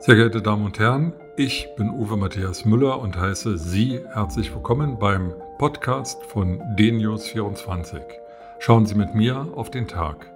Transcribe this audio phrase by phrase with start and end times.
[0.00, 4.96] Sehr geehrte Damen und Herren, ich bin Uwe Matthias Müller und heiße Sie herzlich willkommen
[4.96, 8.00] beim Podcast von DNews24.
[8.60, 10.30] Schauen Sie mit mir auf den Tag.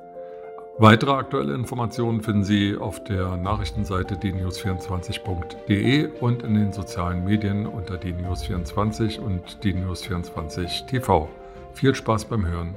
[0.78, 7.94] Weitere aktuelle Informationen finden Sie auf der Nachrichtenseite dnews24.de und in den sozialen Medien unter
[7.94, 11.28] dnews24 und dnews24 TV.
[11.72, 12.74] Viel Spaß beim Hören.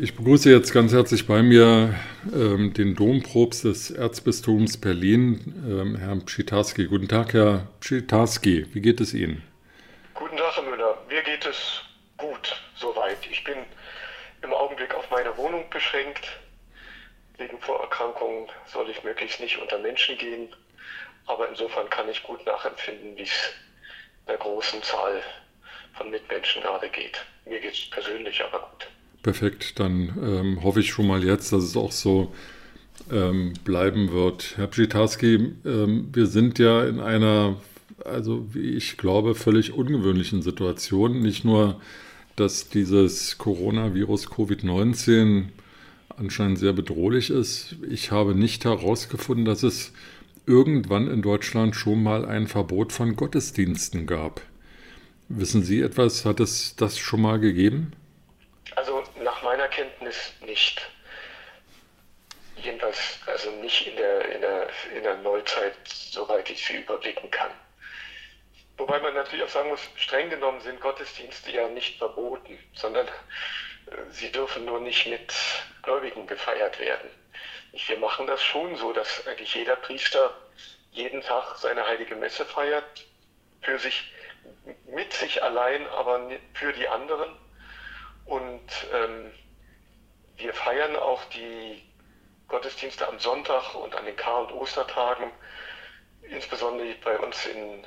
[0.00, 1.92] Ich begrüße jetzt ganz herzlich bei mir
[2.32, 6.84] ähm, den Domprobst des Erzbistums Berlin, ähm, Herrn Pschitarski.
[6.84, 8.72] Guten Tag, Herr Pschitarski.
[8.72, 9.42] Wie geht es Ihnen?
[10.14, 11.02] Guten Tag, Herr Müller.
[11.08, 11.82] Mir geht es
[12.16, 13.18] gut soweit.
[13.28, 13.56] Ich bin
[14.42, 16.28] im Augenblick auf meine Wohnung beschränkt.
[17.38, 20.48] Wegen Vorerkrankungen soll ich möglichst nicht unter Menschen gehen.
[21.26, 23.52] Aber insofern kann ich gut nachempfinden, wie es
[24.28, 25.24] der großen Zahl
[25.94, 27.20] von Mitmenschen gerade geht.
[27.46, 28.86] Mir geht es persönlich aber gut.
[29.28, 32.32] Perfekt, dann ähm, hoffe ich schon mal jetzt, dass es auch so
[33.12, 34.54] ähm, bleiben wird.
[34.56, 37.60] Herr Pschitarski, ähm, wir sind ja in einer,
[38.06, 41.20] also wie ich glaube, völlig ungewöhnlichen Situation.
[41.20, 41.78] Nicht nur,
[42.36, 45.48] dass dieses Coronavirus Covid-19
[46.16, 47.76] anscheinend sehr bedrohlich ist.
[47.86, 49.92] Ich habe nicht herausgefunden, dass es
[50.46, 54.40] irgendwann in Deutschland schon mal ein Verbot von Gottesdiensten gab.
[55.28, 57.92] Wissen Sie etwas, hat es das schon mal gegeben?
[59.76, 60.90] Meiner nicht.
[62.56, 67.50] Jedenfalls also nicht in der, in der, in der Neuzeit, soweit ich sie überblicken kann.
[68.76, 73.10] Wobei man natürlich auch sagen muss, streng genommen sind Gottesdienste ja nicht verboten, sondern äh,
[74.10, 75.34] sie dürfen nur nicht mit
[75.82, 77.10] Gläubigen gefeiert werden.
[77.72, 80.36] Wir machen das schon so, dass eigentlich jeder Priester
[80.90, 83.04] jeden Tag seine heilige Messe feiert,
[83.62, 84.12] für sich,
[84.86, 87.36] mit sich allein, aber für die anderen.
[88.24, 89.32] Und ähm,
[90.38, 91.82] wir feiern auch die
[92.46, 95.30] Gottesdienste am Sonntag und an den Kar- und Ostertagen,
[96.22, 97.86] insbesondere bei uns in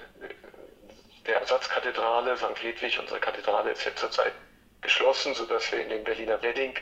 [1.25, 2.61] der Ersatzkathedrale St.
[2.61, 4.33] Hedwig, unsere Kathedrale ist jetzt zurzeit
[4.81, 6.73] geschlossen, sodass wir in den Berliner Wedding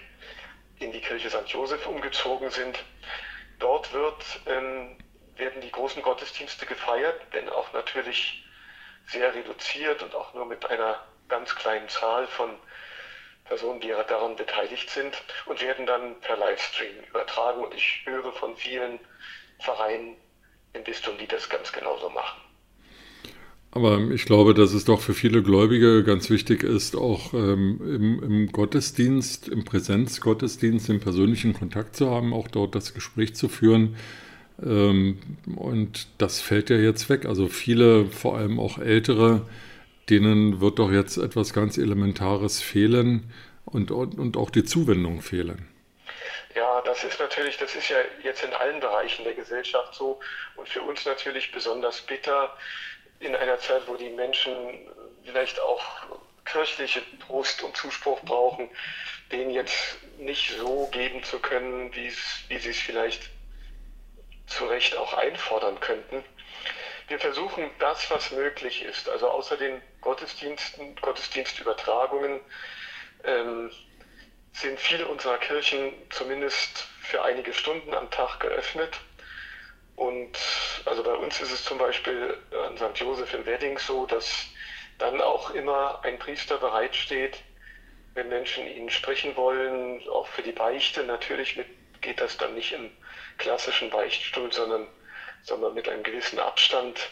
[0.79, 1.47] in die Kirche St.
[1.47, 2.79] Joseph umgezogen sind.
[3.59, 4.97] Dort wird, ähm,
[5.35, 8.43] werden die großen Gottesdienste gefeiert, wenn auch natürlich
[9.07, 12.57] sehr reduziert und auch nur mit einer ganz kleinen Zahl von
[13.49, 15.11] Personen, die daran beteiligt sind
[15.47, 17.63] und werden dann per Livestream übertragen.
[17.63, 18.99] Und ich höre von vielen
[19.59, 20.15] Vereinen
[20.73, 22.39] im Bistum, die das ganz genauso machen.
[23.71, 28.23] Aber ich glaube, dass es doch für viele Gläubige ganz wichtig ist, auch ähm, im,
[28.23, 33.95] im, Gottesdienst, im Präsenzgottesdienst, im persönlichen Kontakt zu haben, auch dort das Gespräch zu führen.
[34.63, 35.19] Ähm,
[35.55, 37.25] und das fällt ja jetzt weg.
[37.25, 39.45] Also viele, vor allem auch ältere,
[40.09, 43.31] denen wird doch jetzt etwas ganz Elementares fehlen
[43.65, 45.67] und, und, und auch die Zuwendung fehlen.
[46.55, 50.19] Ja, das ist natürlich, das ist ja jetzt in allen Bereichen der Gesellschaft so
[50.55, 52.55] und für uns natürlich besonders bitter
[53.19, 54.53] in einer Zeit, wo die Menschen
[55.23, 55.81] vielleicht auch
[56.45, 58.69] kirchliche Trost und Zuspruch brauchen,
[59.31, 63.29] den jetzt nicht so geben zu können, wie sie es vielleicht
[64.47, 66.23] zu Recht auch einfordern könnten.
[67.09, 72.39] Wir versuchen das, was möglich ist, also außer den Gottesdiensten, Gottesdienstübertragungen,
[73.23, 73.71] ähm,
[74.53, 78.99] sind viele unserer Kirchen zumindest für einige Stunden am Tag geöffnet.
[79.95, 80.37] Und
[80.85, 82.99] also bei uns ist es zum Beispiel an St.
[82.99, 84.45] Josef im Wedding so, dass
[84.99, 87.41] dann auch immer ein Priester bereitsteht,
[88.13, 91.03] wenn Menschen ihn sprechen wollen, auch für die Beichte.
[91.03, 91.59] Natürlich
[92.01, 92.91] geht das dann nicht im
[93.39, 94.87] klassischen Beichtstuhl, sondern,
[95.43, 97.09] sondern mit einem gewissen Abstand.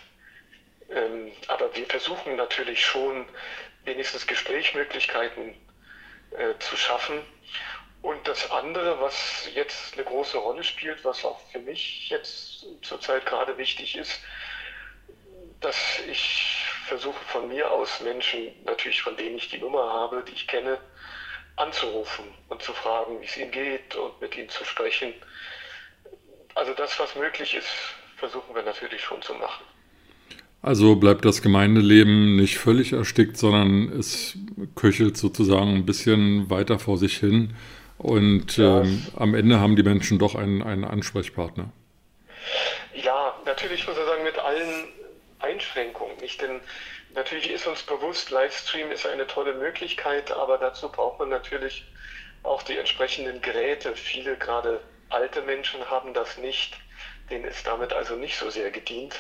[0.90, 3.28] Ähm, aber wir versuchen natürlich schon,
[3.84, 5.56] wenigstens Gesprächsmöglichkeiten
[6.32, 7.22] äh, zu schaffen.
[8.02, 13.26] Und das andere, was jetzt eine große Rolle spielt, was auch für mich jetzt zurzeit
[13.26, 14.20] gerade wichtig ist,
[15.62, 20.34] dass ich versuche von mir aus Menschen, natürlich von denen ich die Nummer habe, die
[20.34, 20.80] ich kenne,
[21.56, 25.14] anzurufen und zu fragen, wie es ihnen geht und mit ihnen zu sprechen.
[26.54, 27.68] Also das, was möglich ist,
[28.18, 29.64] versuchen wir natürlich schon zu machen.
[30.62, 34.38] Also bleibt das Gemeindeleben nicht völlig erstickt, sondern es
[34.76, 37.56] köchelt sozusagen ein bisschen weiter vor sich hin.
[37.98, 38.82] Und ja.
[38.82, 41.70] ähm, am Ende haben die Menschen doch einen, einen Ansprechpartner.
[42.96, 44.86] Ja, natürlich muss ich sagen, mit allen
[45.40, 46.18] Einschränkungen.
[46.18, 46.42] Nicht?
[46.42, 46.60] Denn
[47.14, 51.86] natürlich ist uns bewusst, Livestream ist eine tolle Möglichkeit, aber dazu braucht man natürlich
[52.44, 53.96] auch die entsprechenden Geräte.
[53.96, 56.78] Viele, gerade alte Menschen, haben das nicht.
[57.30, 59.16] Denen ist damit also nicht so sehr gedient.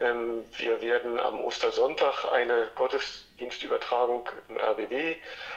[0.00, 5.16] Ähm, wir werden am Ostersonntag eine Gottesdienstübertragung im RBW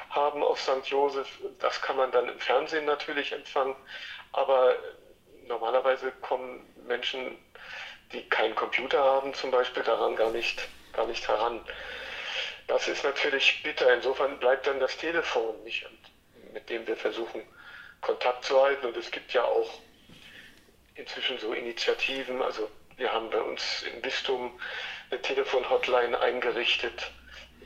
[0.10, 0.86] haben auf St.
[0.86, 1.28] Josef.
[1.60, 3.76] Das kann man dann im Fernsehen natürlich empfangen.
[4.32, 4.76] Aber
[5.48, 7.38] normalerweise kommen Menschen,
[8.12, 11.62] die keinen Computer haben, zum Beispiel daran gar nicht, gar nicht heran.
[12.68, 13.94] Das ist natürlich bitter.
[13.94, 15.86] Insofern bleibt dann das Telefon nicht,
[16.54, 17.44] mit dem wir versuchen,
[18.02, 18.88] Kontakt zu halten.
[18.88, 19.80] Und es gibt ja auch
[20.96, 22.42] inzwischen so Initiativen.
[22.42, 24.52] Also wir haben bei uns im Bistum
[25.10, 27.12] eine Telefonhotline eingerichtet.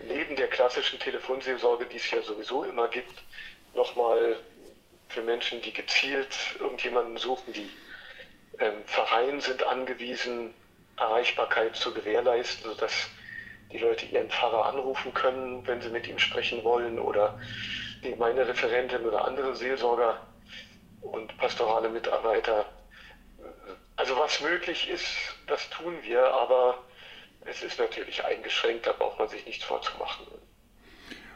[0.08, 3.24] Neben der klassischen Telefonseelsorge, die es ja sowieso immer gibt,
[3.74, 4.38] nochmal
[5.10, 7.70] für Menschen, die gezielt irgendjemanden suchen, die
[8.60, 10.54] ähm, Vereine sind angewiesen,
[10.98, 13.10] Erreichbarkeit zu gewährleisten, sodass
[13.72, 17.40] die Leute ihren Pfarrer anrufen können, wenn sie mit ihm sprechen wollen oder
[18.04, 20.26] die meine Referentin oder andere Seelsorger
[21.02, 22.66] und pastorale Mitarbeiter.
[23.98, 25.06] Also was möglich ist,
[25.48, 26.84] das tun wir, aber
[27.46, 30.26] es ist natürlich eingeschränkt, da braucht man sich nichts vorzumachen.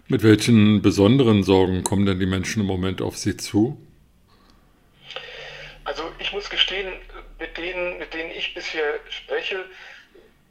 [0.07, 3.77] Mit welchen besonderen Sorgen kommen denn die Menschen im Moment auf Sie zu?
[5.85, 6.93] Also ich muss gestehen,
[7.39, 9.65] mit denen, mit denen ich bisher spreche,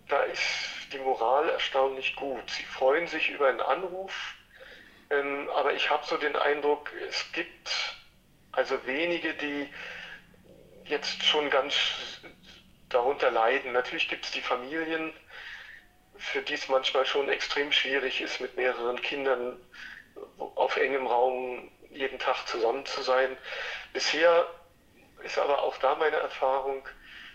[0.09, 0.43] da ist
[0.93, 2.51] die Moral erstaunlich gut.
[2.51, 4.35] Sie freuen sich über einen Anruf,
[5.11, 7.95] ähm, aber ich habe so den Eindruck, es gibt
[8.53, 9.69] also wenige, die
[10.90, 11.75] jetzt schon ganz
[12.88, 13.72] darunter leiden.
[13.72, 15.12] Natürlich gibt es die Familien,
[16.16, 19.56] für die es manchmal schon extrem schwierig ist, mit mehreren Kindern
[20.54, 23.37] auf engem Raum jeden Tag zusammen zu sein.
[23.92, 24.46] Bisher
[25.22, 26.87] ist aber auch da meine Erfahrung,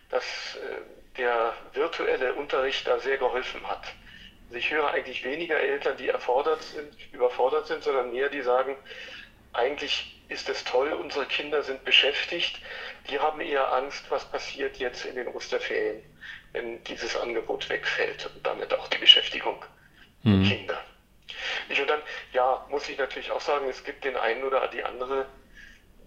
[0.09, 3.83] dass äh, der virtuelle Unterricht da sehr geholfen hat.
[4.47, 8.77] Also ich höre eigentlich weniger Eltern, die erfordert sind, überfordert sind, sondern mehr, die sagen,
[9.53, 12.60] eigentlich ist es toll, unsere Kinder sind beschäftigt,
[13.10, 16.04] die haben eher Angst, was passiert jetzt in den Osterferien,
[16.54, 19.63] wenn dieses Angebot wegfällt und damit auch die Beschäftigung
[20.24, 20.44] mhm.
[20.44, 20.81] der Kinder.
[21.69, 22.01] Ich und dann,
[22.33, 25.25] ja, muss ich natürlich auch sagen, es gibt den einen oder die andere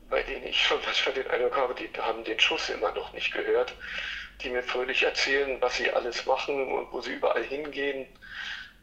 [0.09, 3.33] bei denen ich schon manchmal den Eindruck habe, die haben den Schuss immer noch nicht
[3.33, 3.75] gehört,
[4.43, 8.07] die mir fröhlich erzählen, was sie alles machen und wo sie überall hingehen.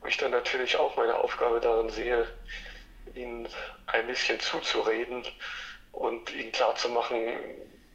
[0.01, 2.27] Wo ich dann natürlich auch meine Aufgabe darin sehe,
[3.15, 3.47] ihnen
[3.87, 5.23] ein bisschen zuzureden
[5.91, 7.17] und ihnen klarzumachen,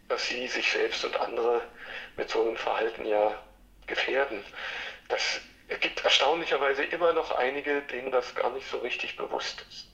[0.08, 1.62] dass sie sich selbst und andere
[2.16, 3.34] mit so einem Verhalten ja
[3.86, 4.40] gefährden.
[5.08, 5.40] Das
[5.80, 9.86] gibt erstaunlicherweise immer noch einige, denen das gar nicht so richtig bewusst ist.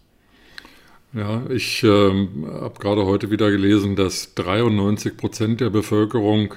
[1.12, 6.54] Ja, ich äh, habe gerade heute wieder gelesen, dass 93 Prozent der Bevölkerung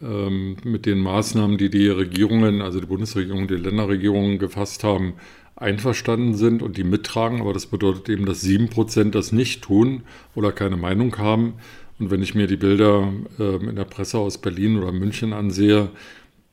[0.00, 5.14] ähm, mit den Maßnahmen, die die Regierungen, also die Bundesregierung, die Länderregierungen gefasst haben,
[5.60, 7.40] einverstanden sind und die mittragen.
[7.40, 10.02] Aber das bedeutet eben, dass sieben Prozent das nicht tun
[10.34, 11.54] oder keine Meinung haben.
[11.98, 15.90] Und wenn ich mir die Bilder äh, in der Presse aus Berlin oder München ansehe,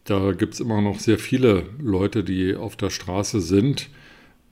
[0.04, 3.90] da gibt es immer noch sehr viele Leute, die auf der Straße sind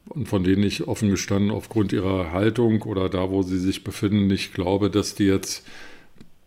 [0.10, 4.28] und von denen ich offen gestanden aufgrund ihrer Haltung oder da, wo sie sich befinden,
[4.28, 5.66] nicht glaube, dass die jetzt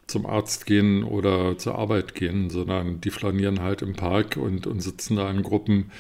[0.06, 4.81] zum Arzt gehen oder zur Arbeit gehen, sondern die flanieren halt im Park und, und
[4.81, 5.91] sitzen da in Gruppen.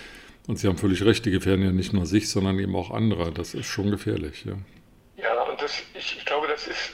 [0.46, 3.32] Und Sie haben völlig recht, die gefährden ja nicht nur sich, sondern eben auch andere.
[3.32, 4.44] Das ist schon gefährlich.
[4.44, 4.56] Ja,
[5.16, 6.92] ja und das, ich, ich glaube, das ist,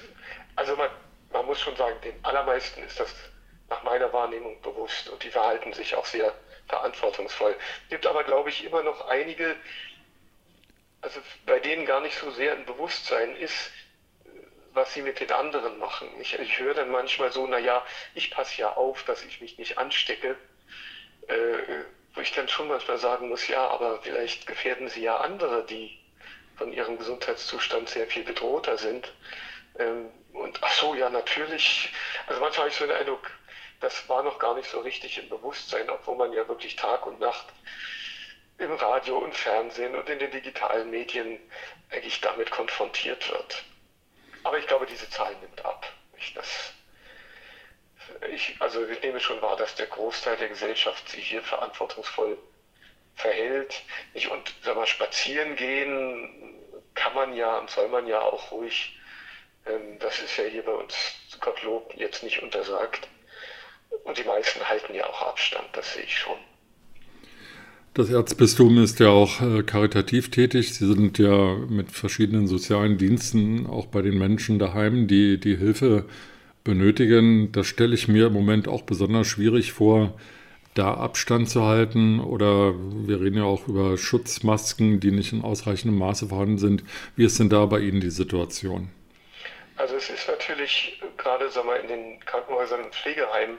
[0.56, 0.88] also man,
[1.32, 3.14] man muss schon sagen, den allermeisten ist das
[3.68, 6.34] nach meiner Wahrnehmung bewusst und die verhalten sich auch sehr
[6.68, 7.54] verantwortungsvoll.
[7.84, 9.56] Es gibt aber, glaube ich, immer noch einige,
[11.02, 13.70] also bei denen gar nicht so sehr ein Bewusstsein ist,
[14.72, 16.08] was sie mit den anderen machen.
[16.20, 19.76] Ich, ich höre dann manchmal so, naja, ich passe ja auf, dass ich mich nicht
[19.76, 20.36] anstecke,
[21.28, 21.34] äh,
[22.14, 25.98] wo ich dann schon manchmal sagen muss, ja, aber vielleicht gefährden sie ja andere, die
[26.56, 29.12] von ihrem Gesundheitszustand sehr viel bedrohter sind.
[29.78, 31.90] Ähm, und ach so, ja, natürlich.
[32.26, 33.30] Also manchmal habe ich so den Eindruck,
[33.80, 37.18] das war noch gar nicht so richtig im Bewusstsein, obwohl man ja wirklich Tag und
[37.20, 37.46] Nacht
[38.58, 41.40] im Radio und Fernsehen und in den digitalen Medien
[41.90, 43.64] eigentlich damit konfrontiert wird.
[44.44, 45.90] Aber ich glaube, diese Zahl nimmt ab.
[46.34, 46.72] Das,
[48.30, 52.38] ich, also ich nehme schon wahr, dass der Großteil der Gesellschaft sich hier verantwortungsvoll
[53.16, 53.82] verhält.
[54.14, 56.58] Ich, und sag mal, spazieren gehen
[56.94, 58.98] kann man ja und soll man ja auch ruhig.
[59.66, 60.94] Ähm, das ist ja hier bei uns
[61.40, 63.08] Gottlob jetzt nicht untersagt.
[64.04, 66.36] Und die meisten halten ja auch Abstand, das sehe ich schon.
[67.94, 70.74] Das Erzbistum ist ja auch äh, karitativ tätig.
[70.74, 76.06] Sie sind ja mit verschiedenen sozialen Diensten auch bei den Menschen daheim, die die Hilfe
[76.64, 77.52] benötigen.
[77.52, 80.18] Das stelle ich mir im Moment auch besonders schwierig vor,
[80.74, 82.20] da Abstand zu halten.
[82.20, 86.84] Oder wir reden ja auch über Schutzmasken, die nicht in ausreichendem Maße vorhanden sind.
[87.16, 88.90] Wie ist denn da bei Ihnen die Situation?
[89.76, 93.58] Also es ist natürlich gerade sagen wir, in den Krankenhäusern und Pflegeheimen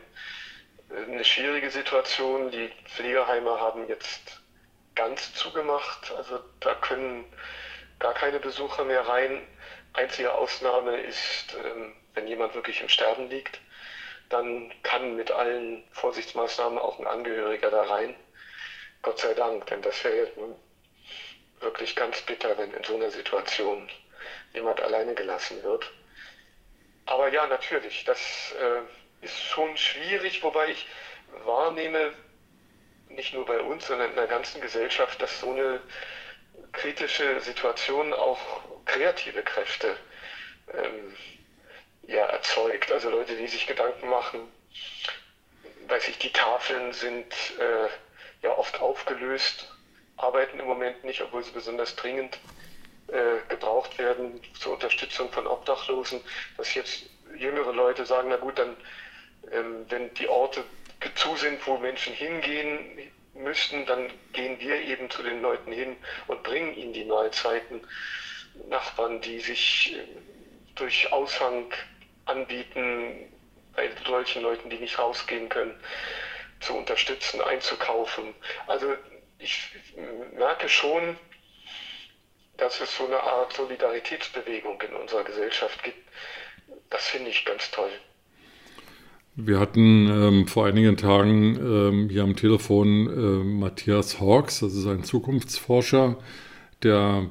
[1.10, 2.52] eine schwierige Situation.
[2.52, 4.42] Die Pflegeheime haben jetzt
[4.96, 6.12] ganz zugemacht.
[6.18, 7.26] Also da können
[8.00, 9.42] gar keine Besucher mehr rein.
[9.94, 13.60] Einzige Ausnahme ist, ähm, wenn jemand wirklich im Sterben liegt.
[14.30, 18.16] dann kann mit allen Vorsichtsmaßnahmen auch ein Angehöriger da rein.
[19.04, 20.56] Gott sei Dank, denn das wäre nun
[21.60, 23.90] wirklich ganz bitter, wenn in so einer Situation
[24.54, 25.92] jemand alleine gelassen wird.
[27.06, 30.88] Aber ja, natürlich, das äh, ist schon schwierig, wobei ich
[31.46, 32.14] wahrnehme,
[33.10, 35.82] nicht nur bei uns, sondern in der ganzen Gesellschaft, dass so eine
[36.72, 38.40] kritische Situation auch
[38.86, 39.96] kreative Kräfte
[40.74, 41.16] ähm,
[42.08, 42.92] ja, erzeugt.
[42.92, 44.40] Also Leute, die sich Gedanken machen,
[45.88, 47.88] weiß ich, die Tafeln sind äh,
[48.46, 49.72] ja oft aufgelöst,
[50.18, 52.40] arbeiten im Moment nicht, obwohl sie besonders dringend
[53.08, 56.22] äh, gebraucht werden zur Unterstützung von Obdachlosen,
[56.58, 57.04] dass jetzt
[57.36, 58.78] jüngere Leute sagen, na gut, dann
[59.52, 60.64] ähm, wenn die Orte
[61.16, 65.96] zu sind, wo Menschen hingehen müssten, dann gehen wir eben zu den Leuten hin
[66.28, 67.82] und bringen ihnen die Mahlzeiten.
[68.70, 70.04] Nachbarn, die sich äh,
[70.76, 71.72] durch Aushang
[72.26, 73.32] anbieten,
[73.76, 75.74] bei solchen Leuten, die nicht rausgehen können,
[76.60, 78.34] zu unterstützen, einzukaufen.
[78.68, 78.94] Also
[79.40, 79.72] ich
[80.38, 81.18] merke schon,
[82.58, 85.98] dass es so eine Art Solidaritätsbewegung in unserer Gesellschaft gibt.
[86.90, 87.90] Das finde ich ganz toll.
[89.36, 94.86] Wir hatten ähm, vor einigen Tagen ähm, hier am Telefon äh, Matthias Hawks, das ist
[94.86, 96.18] ein Zukunftsforscher,
[96.84, 97.30] der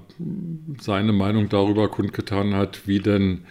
[0.80, 3.46] seine Meinung darüber kundgetan hat, wie denn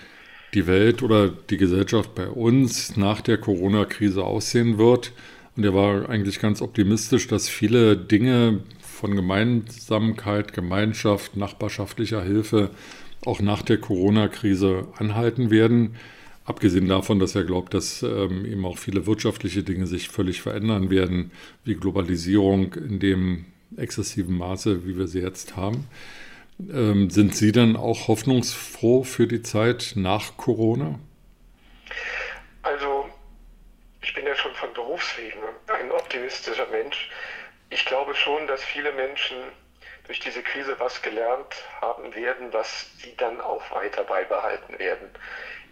[0.53, 5.13] die Welt oder die Gesellschaft bei uns nach der Corona-Krise aussehen wird.
[5.55, 12.69] Und er war eigentlich ganz optimistisch, dass viele Dinge von Gemeinsamkeit, Gemeinschaft, nachbarschaftlicher Hilfe
[13.25, 15.95] auch nach der Corona-Krise anhalten werden.
[16.45, 20.89] Abgesehen davon, dass er glaubt, dass ähm, eben auch viele wirtschaftliche Dinge sich völlig verändern
[20.89, 21.31] werden,
[21.63, 23.45] wie Globalisierung in dem
[23.77, 25.85] exzessiven Maße, wie wir sie jetzt haben.
[26.69, 30.99] Ähm, sind Sie dann auch hoffnungsfroh für die Zeit nach Corona?
[32.61, 33.09] Also,
[34.01, 37.09] ich bin ja schon von Berufswegen ein optimistischer Mensch.
[37.69, 39.37] Ich glaube schon, dass viele Menschen
[40.05, 45.09] durch diese Krise was gelernt haben werden, was sie dann auch weiter beibehalten werden.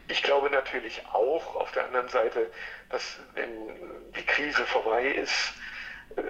[0.08, 2.50] Ich glaube natürlich auch auf der anderen Seite,
[2.90, 3.50] dass wenn
[4.16, 5.54] die Krise vorbei ist,
[6.16, 6.22] äh,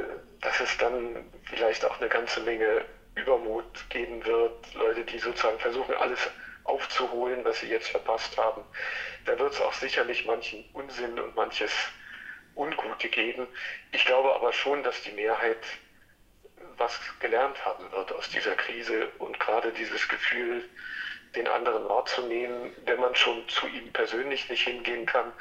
[0.42, 2.84] dass es dann vielleicht auch eine ganze Menge
[3.22, 6.20] Übermut geben wird, Leute, die sozusagen versuchen, alles
[6.64, 8.64] aufzuholen, was sie jetzt verpasst haben.
[9.26, 11.74] Da wird es auch sicherlich manchen Unsinn und manches
[12.56, 13.48] Ungute geben.
[13.92, 15.58] Ich glaube aber schon, dass die Mehrheit
[16.78, 20.68] was gelernt haben wird aus dieser Krise und gerade dieses Gefühl,
[21.36, 25.32] den anderen wahrzunehmen, wenn man schon zu ihm persönlich nicht hingehen kann,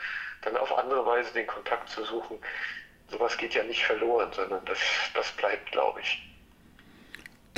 [0.42, 2.38] dann auf andere Weise den Kontakt zu suchen.
[3.08, 4.78] Sowas geht ja nicht verloren, sondern das,
[5.14, 6.27] das bleibt, glaube ich.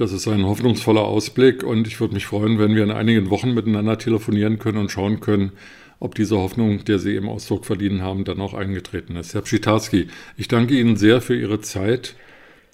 [0.00, 3.52] Das ist ein hoffnungsvoller Ausblick und ich würde mich freuen, wenn wir in einigen Wochen
[3.52, 5.52] miteinander telefonieren können und schauen können,
[5.98, 9.34] ob diese Hoffnung, der Sie im Ausdruck verliehen haben, dann auch eingetreten ist.
[9.34, 12.16] Herr Pschitarski, ich danke Ihnen sehr für Ihre Zeit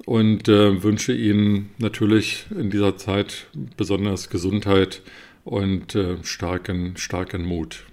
[0.04, 5.02] und äh, wünsche Ihnen natürlich in dieser Zeit besonders Gesundheit
[5.42, 7.87] und äh, starken, starken Mut.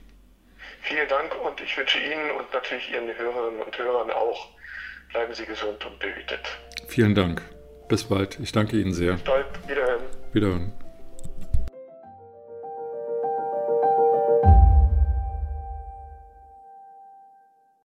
[0.81, 4.49] Vielen Dank und ich wünsche Ihnen und natürlich Ihren Hörerinnen und Hörern auch,
[5.11, 6.41] bleiben Sie gesund und behütet.
[6.87, 7.41] Vielen Dank.
[7.87, 8.39] Bis bald.
[8.39, 9.13] Ich danke Ihnen sehr.
[9.13, 9.45] Bis bald.
[9.67, 10.01] Wiederhören.
[10.31, 10.82] Wiederhören.